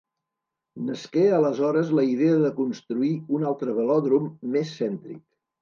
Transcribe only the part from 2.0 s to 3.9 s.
idea de construir un altre